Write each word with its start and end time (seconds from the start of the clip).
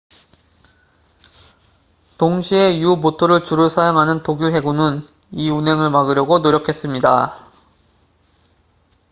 동시에 2.17 2.81
u보트를 2.83 3.43
주로 3.43 3.69
사용하는 3.69 4.23
독일 4.23 4.51
해군은 4.55 5.07
이 5.31 5.51
운행을 5.51 5.91
막으려고 5.91 6.39
노력했습니다 6.39 7.45